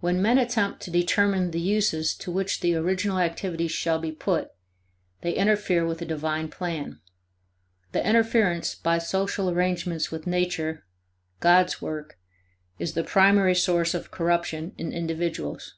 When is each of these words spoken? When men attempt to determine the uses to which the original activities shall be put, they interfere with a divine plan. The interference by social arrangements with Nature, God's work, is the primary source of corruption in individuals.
When 0.00 0.20
men 0.20 0.36
attempt 0.36 0.82
to 0.82 0.90
determine 0.90 1.52
the 1.52 1.60
uses 1.60 2.16
to 2.16 2.32
which 2.32 2.58
the 2.58 2.74
original 2.74 3.20
activities 3.20 3.70
shall 3.70 4.00
be 4.00 4.10
put, 4.10 4.50
they 5.20 5.32
interfere 5.32 5.86
with 5.86 6.02
a 6.02 6.04
divine 6.04 6.48
plan. 6.48 7.00
The 7.92 8.04
interference 8.04 8.74
by 8.74 8.98
social 8.98 9.48
arrangements 9.48 10.10
with 10.10 10.26
Nature, 10.26 10.84
God's 11.38 11.80
work, 11.80 12.18
is 12.80 12.94
the 12.94 13.04
primary 13.04 13.54
source 13.54 13.94
of 13.94 14.10
corruption 14.10 14.74
in 14.76 14.92
individuals. 14.92 15.76